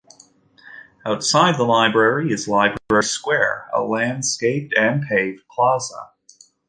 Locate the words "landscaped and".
3.83-5.03